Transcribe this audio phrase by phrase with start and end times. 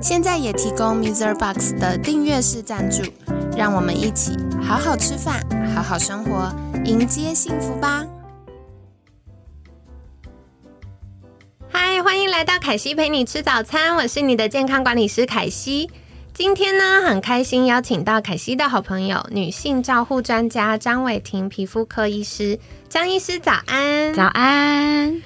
[0.00, 1.34] 现在也提供 Mr.
[1.34, 3.02] Box 的订阅式赞助，
[3.56, 5.42] 让我们一起好好吃饭，
[5.74, 8.04] 好好生活，迎接幸福吧！
[11.70, 15.90] 嗨，欢迎来到凯西陪你吃早餐，我是你的健康管理师凯西。
[16.34, 22.58] 今天呢，很开心邀请到凯西的好朋友，女性照护专家张伟婷皮肤科医师。
[22.88, 25.22] 张医师早安，早安。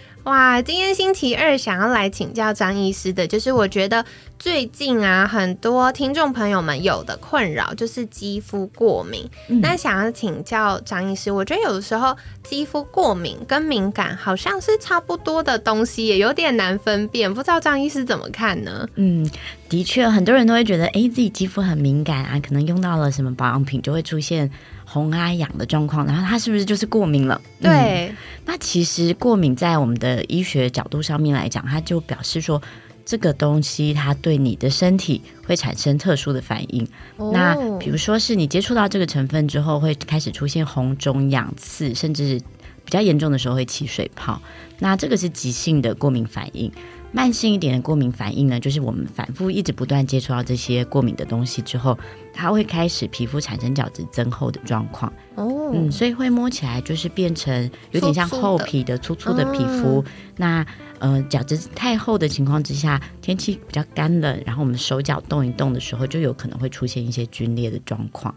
[0.59, 4.05] 哇，今天星期二，想要来请教张医师的，就是我觉得
[4.41, 9.25] 最近啊，很多听众朋友们有的困扰就是肌肤过敏。
[9.63, 18.85] 那想要请教张医师，我觉得有的时候肌肤过敏跟敏感好像是差不多的东西，也有点难分辨，不知道张医师怎么看呢？
[18.97, 19.31] 嗯，
[19.69, 24.51] 的确，很多人都会觉得，哎，自己肌肤很敏感啊，可能用到了什么保养品就会出现。
[24.91, 27.39] 红啊痒的状况，然后它是不是就是过敏了？
[27.61, 28.11] 对，
[28.47, 32.61] 那其实过敏在我们的医学角度上面来讲，它就表示说
[33.05, 36.89] 这个东西它对你的身体会产生特殊的反应。
[37.33, 42.41] 那比如说是你接触到这个成分之后，会开始出现红肿痒刺，甚至
[42.85, 44.41] 比较严重的时候会起水泡。
[44.79, 46.73] 那这个是急性的过敏反应。
[47.11, 51.99] 慢性一点的过敏反应呢，就是我们反复一直不断接触到这些过敏的东西之后，
[52.35, 55.13] 它会开始皮肤产生角质增厚的状况。
[55.37, 60.05] 哦，嗯，所以会摸起来就是变成有点像厚皮的粗粗的皮肤。
[60.37, 60.65] 那
[60.99, 68.35] 呃，角质太厚的情况之下，天气比较干冷，然后我们手脚动一动的时候，就有可能会出现一些皲裂的状况。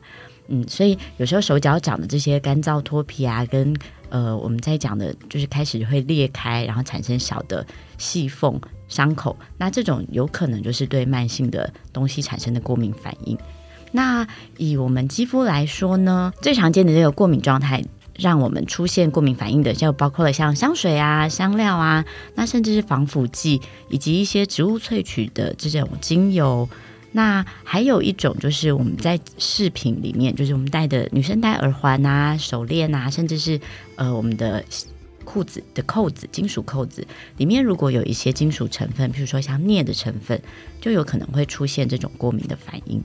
[0.54, 3.74] 嗯，所以有时候手脚长的这些干燥脱皮啊，跟
[4.10, 7.66] 呃我们在讲的，就是开始会裂开，然后产生小的
[7.98, 8.60] 细缝
[8.90, 13.38] 伤口，那这种有可能就是对慢性的东西产生的过敏反应。
[13.94, 14.28] 那
[14.58, 17.82] 以我们肌肤来说呢，最常见的这个过敏状态，
[18.18, 22.06] 让我们出现过敏反应的，就包括了像香水啊、香料啊，
[22.36, 26.68] 那甚至是防腐剂，以及一些植物萃取的这种精油。
[27.12, 33.60] 那还有一种就是我们在饰品里面，就是我们戴的女生戴耳环啊、手链啊，甚至是
[33.96, 34.64] 呃我们的
[35.26, 37.06] 裤子的扣子、金属扣子
[37.38, 40.42] 里面，如果有一些金属成分，比如说像镍的成分，
[40.80, 43.04] 就有可能会出现这种过敏的反应。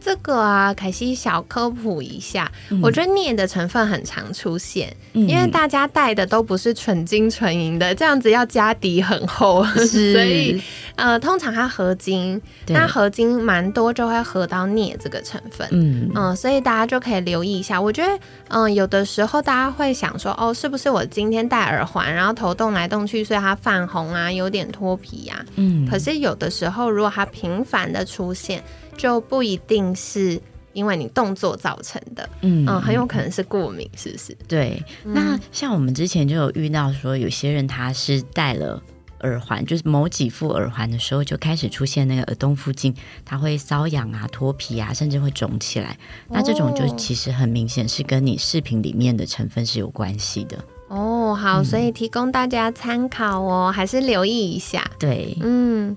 [0.00, 2.50] 这个啊，凯西小科普一下，
[2.82, 10.62] 我觉得镍的成分很常出现，因为大家戴的都不是纯金纯银的，这样子要加底很厚， 所以
[10.96, 17.80] 呃，通常它合金，那合金蛮多就会合到镍这个成分，嗯嗯，所以大家就可以留意一下。
[17.80, 25.44] 我觉得嗯，有的时候大家会想说，哦，是不是我今天戴耳环，然后头动来动去，所以它泛红啊，有点脱皮呀？
[25.56, 28.62] 嗯，可是有的时候如果它频繁的出现。
[28.98, 30.38] 就不一定是
[30.74, 34.36] 因为你动作造成的，嗯嗯，很有可能是过敏，是不是？
[34.46, 34.82] 对。
[35.02, 38.82] 那像我们之前就有遇到说，有些人他是戴了
[39.20, 42.94] 耳环，就是某几副耳环的时候，就开始出现那个耳洞附近，
[43.24, 45.98] 它会瘙痒啊、脱皮啊，甚至会肿起来。
[46.28, 50.56] 那这种就其实很明显是跟你饰品里面的成分是有关系的。
[50.88, 54.88] 哦，好，所以提供大家参考哦，还是留意一下。
[54.98, 55.96] 对，嗯。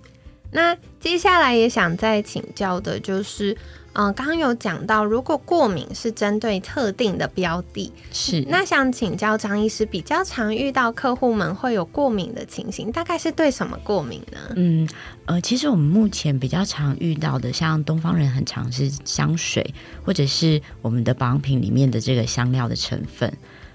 [0.52, 3.56] 那接下来也想再请教的就是，
[3.94, 14.38] 嗯，刚刚有讲到，如果过敏是针对特定的标的，是那想请教张医师，比较常遇到客户们会有过敏的情形，大概是对什么过敏呢？
[14.56, 14.88] 嗯，
[15.26, 19.74] 呃，其实我们目前比较常遇到的，像东方人很常是香水，
[20.04, 23.32] 或者是我们的保养品里面的这个香料的成分。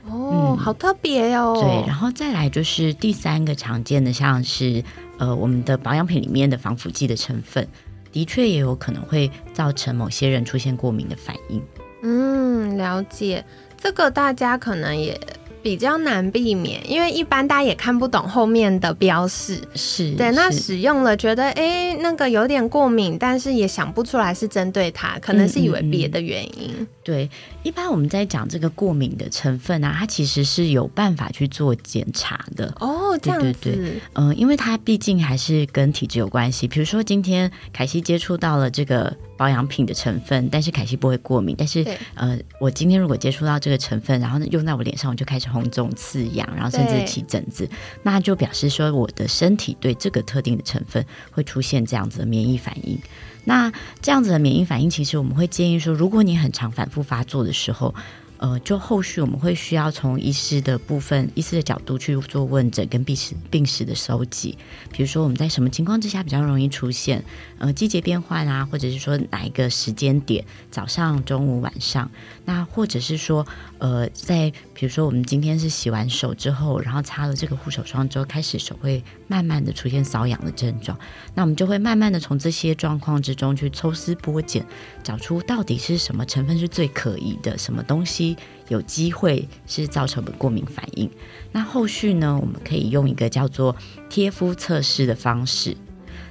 [0.08, 1.58] 哦，好特别哦。
[1.60, 4.84] 对，然后再来就是第三个常见的，像是
[5.18, 7.66] 呃我们的保养品里面的防腐剂的成分，
[8.12, 11.62] 的确也有可能会造成某些人出现过敏的反应。
[12.02, 13.44] 嗯，了解，
[13.76, 15.18] 这个大家可能也。
[15.66, 20.30] 比较难避免，因为一般大家也看不懂后面的标示，是对。
[20.30, 26.86] 那使用了觉得哎，那个有点过敏，但是也想不出来是针对它，可能是以为别的原因。
[27.02, 27.28] 对，
[27.64, 32.72] 一般我们在讲这个过敏的成分啊，它其实是有办法去做检查的。
[32.78, 33.76] 哦，这样子，
[34.12, 36.68] 嗯，因为它毕竟还是跟体质有关系。
[36.68, 39.12] 比如说今天凯西接触到了这个。
[39.36, 41.54] 保养品的成分，但是凯西不会过敏。
[41.56, 47.68] 但是，呃，我今天如果接触到这个成分，然后呢用在我脸上，我就开始红肿、刺痒，然后甚至起疹子，
[48.02, 52.98] 那就表示说我的身体对这个特定的成分会出现这样子的免疫反应。
[53.44, 53.72] 那
[54.02, 57.94] 这样子的免疫反应，其实我们会建议说，如果你很常反复发作的时候。
[58.38, 64.56] 呃，就后续我们会需要从医师的部分、医师的角度去做问诊跟病史、病史的收集。
[64.92, 67.24] 比如说，我们在什么情况之下比较容易出现
[67.58, 72.10] 呃季节变换啊，或者是说哪一个时间点，早上、中午、晚上，
[72.44, 73.46] 那或者是说
[73.78, 80.98] 呃，在比如说我们今天是洗完手之后，然后擦了这个护手霜之后，开始手会慢慢的出现瘙痒的症状，
[81.34, 84.64] 那我们就会慢慢的从这些状况之中去抽丝剥茧，
[85.02, 88.25] 找出到底是什么成分是最可疑的，什么东西。
[88.68, 91.10] 有机会是造成的过敏反应。
[91.52, 92.38] 那后续呢？
[92.40, 93.76] 我们可以用一个叫做
[94.08, 95.76] 贴肤测试的方式。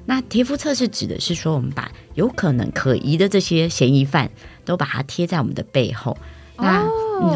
[0.08, 4.30] 那贴肤测试指的是说，我们把有可能可疑的这些嫌疑犯
[4.64, 6.16] 都把它贴在我们的背后，
[6.58, 6.88] 那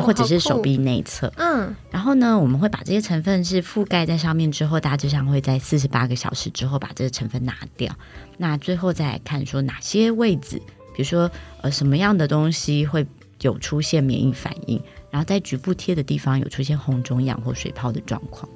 [0.04, 1.34] 或者是手臂内侧。
[1.38, 7.92] 嗯，然后呢，我们会把这些成分是覆盖在上面之后，大致上会在四十八个小时之后把这个成分拿掉。
[8.38, 10.62] 那最后再来看说哪些位置，
[10.96, 11.32] 比如说
[11.64, 13.08] 呃什么样的东西会。
[13.42, 18.50] 有出现免疫反应，然后在局部贴的地方有出现红肿痒或水泡的状况。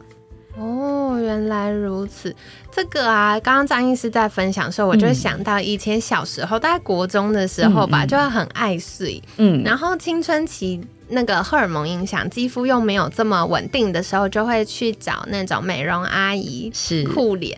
[0.55, 2.35] 哦，原来如此。
[2.71, 9.19] 这个啊，刚刚张医师在分享的时候，我就想到以前小时候，大概国中的时候吧，就会很爱睡。
[9.37, 17.57] 嗯，然后青春期那个荷尔蒙影响，肌肤又没有这么稳定的时候，就会去找那种美容阿姨是护脸。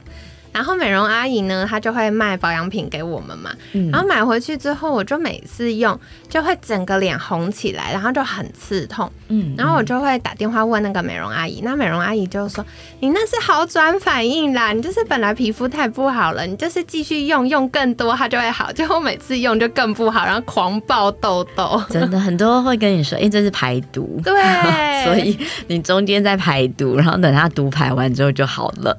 [0.55, 3.51] 然后美容阿姨呢，她就会卖保养品给我们嘛。
[3.91, 5.99] 然后买回去之后，我就每次用
[6.29, 9.11] 就会整个脸红起来，然后就很刺痛。
[9.27, 12.65] 嗯，然后我就会打电话问那个美容阿姨，那美容阿姨就说
[13.01, 21.83] ：“你那是好转反应啦，你就是本来皮肤太不好了，你就是继续用用更多，它就会好。”结果每次用就更不好，然后狂爆痘痘。
[21.89, 24.33] 真的很多会跟你说：“哎，这是排毒。”对，
[25.03, 25.37] 所以
[25.67, 28.97] 你中间在排毒，然后等它毒排完之后就好了。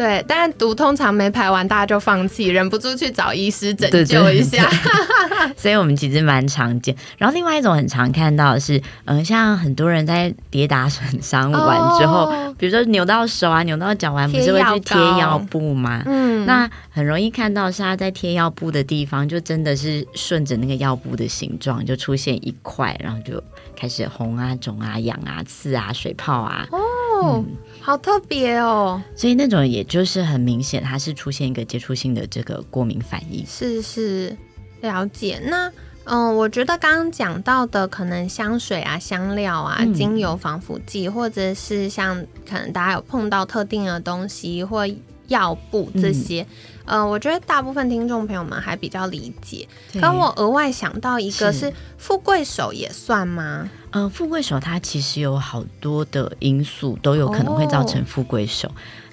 [0.00, 4.66] 对，但是毒通常没排完，大家就放弃，忍不住去找医师拯救一下。
[5.58, 6.96] 所以我们其实蛮常见。
[7.18, 16.02] 然后另外一种很常看到的是，嗯，像很多人在跌打损伤完之后，比如说扭到手啊、扭到脚完，不是会去贴药布吗？
[16.06, 23.42] 嗯，那很容易看到是他在贴药布的地方，就真的是顺着那个药布的形状，就出现一块，然后就
[23.76, 26.66] 开始红啊、肿啊、痒啊、刺啊、水泡啊。
[26.72, 27.44] 哦。
[27.90, 33.44] 好特别哦，所以那种也就是很明显，它是出现一个接触性的这个过敏反应。
[33.44, 34.36] 是是，
[34.80, 35.42] 了解。
[35.42, 35.68] 那
[36.04, 44.86] 嗯，我觉得刚刚讲到的，可能香水啊、香料啊、精油、防腐剂，或者是像可能大家有碰到特定的东西或
[45.30, 46.46] 药布这些。
[46.84, 49.68] 嗯，我觉得大部分听众朋友们还比较理解。
[50.00, 53.70] 可我额外想到一个是富贵手也算吗？
[53.92, 58.70] 嗯，富贵手它其实有好多的因素都有可能会造成富贵手。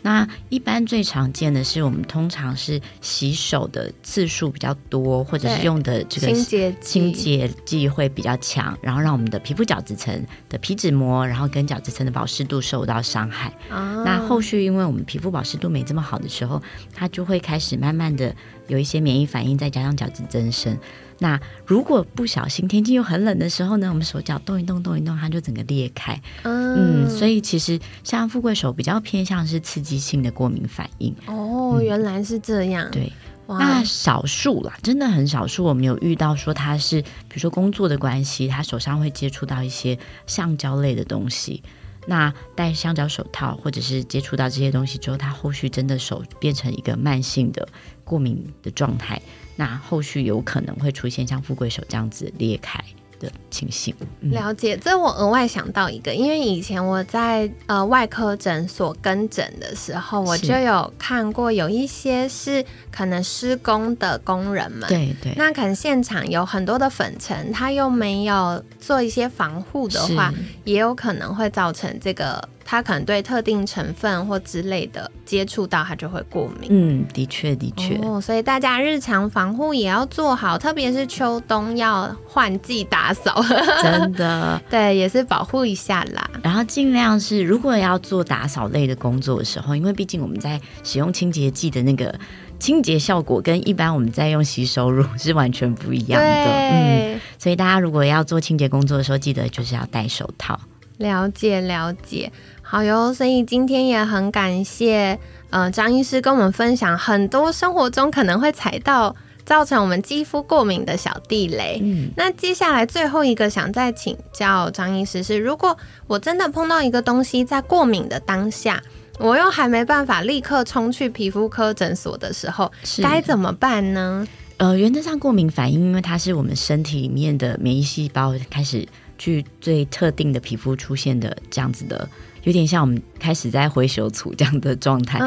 [0.08, 13.52] 那一般最常见的是，我们通常是洗手的次数比较多，或者是用的这个清洁清洁剂会比较强，然后让我们的皮肤角质层的皮脂膜，然后跟角质层的保湿度受到伤害。
[13.70, 16.64] 那后续因为我们皮肤保湿度没这么好的时候，
[16.96, 18.34] 它就会开始慢慢的
[18.68, 20.78] 有一些免疫反应，再加上角质增生。
[21.20, 26.22] 那如果不小心天气又很冷的时候呢，我们手脚动一动动一动，它就整个裂开。
[26.44, 31.16] 嗯，所以其实像富贵手比较偏向是刺激性的过敏反应。
[31.26, 32.92] 哦，原来是这样。
[32.92, 33.12] 对，
[33.48, 41.64] 那少数啦，真的很少数，我们有遇到说他是，比如说工作的关系，他手上会接触到一些橡胶类的东西。
[42.08, 47.68] 那戴橡胶手套或者是接触到这些东西之后，他后续真的手变成一个慢性的
[48.04, 49.22] 过敏的状态。
[49.56, 52.84] 那后续有可能会出现像富贵手这样子裂开
[53.20, 53.96] 的情形。
[54.22, 70.34] 了解，这我额外想到一个，因为以前我在呃外科诊所跟诊的时候，我就有看过有一些是可能施工的工人们，对对，那可能现场有很多的粉尘，他又没有做一些防护的话，
[70.64, 72.48] 也有可能会造成这个。
[72.70, 76.68] 他可能对特定成分或之类的接触到，他就会过敏。
[76.70, 77.96] 嗯，的确，的确。
[78.04, 83.42] 哦，所以大家日常防护也要做好，特别是秋冬要换季打扫。
[83.82, 86.30] 真的，对，也是保护一下啦。
[86.44, 92.14] 然后尽量是，如果要做打扫类的工作的时候，因为毕竟我们在使用清洁剂的那个
[92.60, 96.28] 清洁效果，跟一般我们在用洗手乳是完全不一样的。
[96.28, 100.60] 嗯，所以大家如果要做清洁工作的时候，记得就是要戴手套。
[100.98, 102.32] 了解，了解。
[102.62, 105.18] 好哟，所以今天也很感谢，
[105.50, 111.80] 呃，张医师跟我们分享很多生活中可能会踩到造成我们肌肤过敏的小地雷。
[111.82, 115.78] 嗯，那接下来最后一个想再请教张医师是，如果
[116.08, 118.82] 我真的碰到一个东西在过敏的当下，
[119.20, 122.70] 我又还没办法立刻冲去皮肤科诊所的时候，
[123.02, 124.28] 该怎么办呢？
[124.58, 128.86] 呃，原则上过敏反应，因为它是我们身体里面的免疫细胞开始
[129.18, 132.08] 去最特定的皮肤出现的这样子的，
[132.44, 135.20] 有点像我们开始在回手处这样的状态。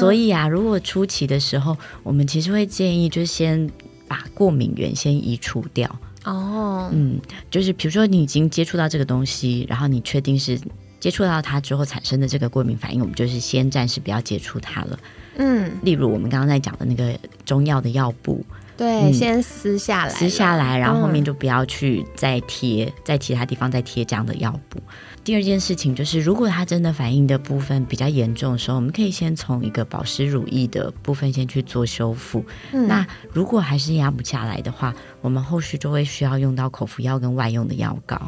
[0.00, 3.70] 所以啊，如果初期的时候，我们其实会建议，就先
[4.08, 5.88] 把过敏源先移除掉。
[6.24, 10.58] 哦，嗯，就是比如说你已经接触到这个东西，然后你确定是
[10.98, 14.98] 接触到它之后产生的这个过敏反应，我们就是先暂时不要接触它了。
[15.36, 18.44] 嗯，例如我们刚刚在讲的那个中药的药布，
[18.76, 24.78] 对，先撕下来，撕下来，然后后面就不要去再贴，在其他地方再贴这样的药布。
[25.24, 32.44] 第二件事情就是，如果它真的反应的部分比较严重的时候，我们可以先从一个保湿乳液的部分先去做修复。
[32.70, 38.20] 那如果还是压不下来的话，我们后续就会需要用到口服药跟外用的药膏。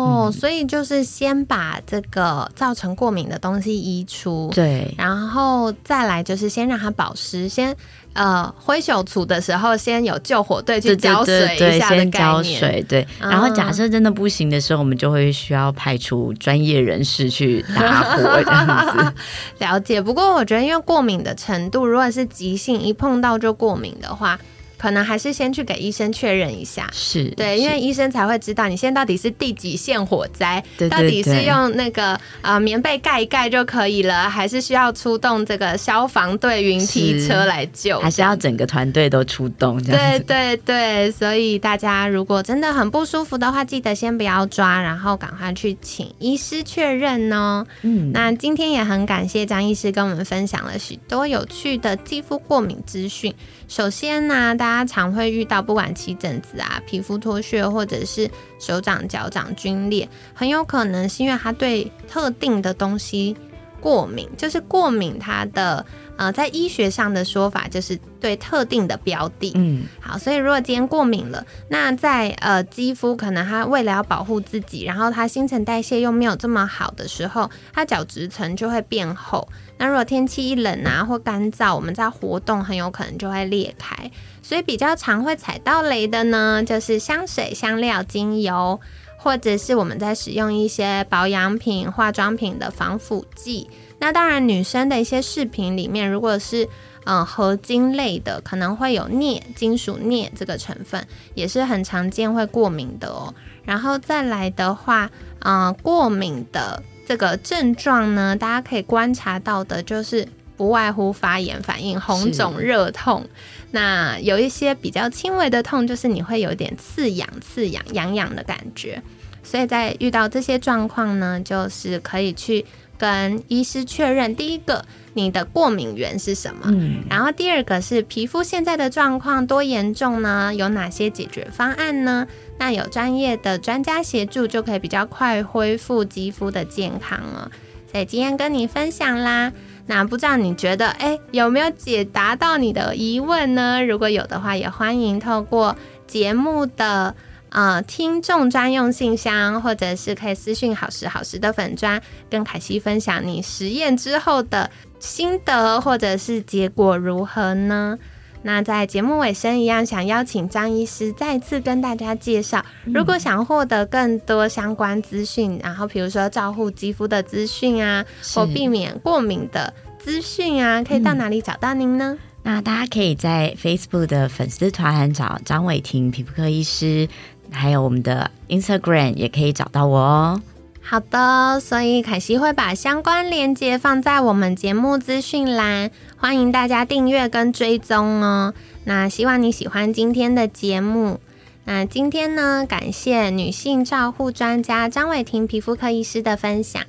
[0.00, 7.74] 哦，所以就是先把这个造成过敏的东西移出，对，然后再来就是先让它保湿，先
[8.12, 13.06] 呃挥手除的时候先有救火队去浇水一下的概念，对。
[13.18, 19.12] 然后假设真的不行的时候，我们就会需要派出专业人士去打火这样子。
[19.64, 24.38] 了解，不过我觉得因为过敏的程度，如果是急性一碰到就过敏的话。
[24.80, 39.82] 可能还是先去给医生确认一下，是对，因为医生才会知道你现在到底是第几线火灾，到底是用那个呃棉被盖一盖就可以了，还是需要出动这个消防队云梯车来救，还是要整个团队都出动？
[39.82, 47.66] 对对对，所以大家如果真的很不舒服的话，记得先不要抓，然后赶快去请医师确认哦。
[47.82, 53.34] 嗯，那今天也很感谢张医师跟我们分享了许多有趣的肌肤过敏资讯。
[53.68, 63.36] 首先呢，大家常会遇到不管起疹子啊、皮肤脱屑，或者是手掌、脚掌皲裂，很有可能是因为他对特定的东西
[63.80, 64.28] 过敏。
[64.36, 65.84] 就是过敏，它的
[66.16, 69.52] 呃，在医学上的说法就是对特定的标的。
[69.54, 79.48] 嗯，好，所以如果今天过敏了，那在呃肌肤可能它为了要保护自己，然后它新陈代谢又没有这么好的时候，它角质层就会变厚。
[79.78, 84.10] 那如果天气一冷啊或干燥，我们在活动很有可能就会裂开，
[84.42, 88.78] 所以比较常会踩到雷的呢，就是香水、香料、精油，
[89.22, 93.68] 或者是我们在使用一些保养品、化妆品的防腐剂。
[93.98, 96.66] 那当然，女生的一些饰品里面，如果是
[97.04, 103.34] 嗯合金类的，可能会有镍、金属镍这个成分，也是很常见会过敏的哦。
[103.62, 105.10] 然后再来的话，
[105.40, 106.82] 嗯，过敏的。
[107.06, 110.24] 这个症状呢，大家可以观察到的，就是
[110.60, 113.26] 不外乎发炎反应、红肿、热痛。
[113.70, 119.02] 那有一些比较轻微的痛，就是你会有点刺痒、刺痒、痒痒的感觉。
[119.42, 122.66] 所以在遇到这些状况呢，就是可以去
[122.98, 126.66] 跟医师确认：第一个，你的过敏源是什么？
[126.66, 127.04] 嗯。
[127.08, 130.54] 然后第二个是皮肤现在的状况多严重呢？
[130.54, 132.26] 有哪些解决方案呢？
[132.58, 137.50] 那有专业的专家协助，就可以比较快恢复肌肤的健康了。
[137.90, 139.50] 所以今天跟你分享啦。
[139.86, 143.84] 那不知道你觉得，哎，有没有解答到你的疑问呢？
[143.84, 147.14] 如果有的话，也欢迎透过节目的
[147.48, 157.98] 呃听众专用信箱，或者是可以私讯好时好时的粉砖，跟凯西分享你实验之后的心得，或者是结果如何呢？
[158.42, 168.04] 那在节目尾声一样，想邀请张医师再次跟大家介绍，如果想获得更多相关资讯，然后比如说照护肌肤的资讯啊，
[168.34, 172.16] 或避免过敏的资讯啊，可以到哪里找到您呢？
[172.42, 177.06] 那大家可以在 Facebook 的粉丝团找张伟婷皮肤科医师，
[177.50, 180.42] 还有我们的 Instagram 也可以找到我哦。
[180.90, 188.52] 好的，所以凯西会把相关链接放在我们节目资讯栏，欢迎大家订阅跟追踪哦。
[188.82, 191.20] 那希望你喜欢今天的节目。
[191.64, 196.82] 那今天呢，感谢女性照护专家张伟婷皮肤科医师的分享。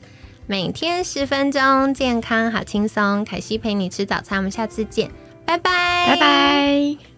[0.47, 3.23] 每天十分钟，健康好轻松。
[3.23, 5.11] 凯西陪你吃早餐，我们下次见，
[5.45, 7.10] 拜拜，拜拜。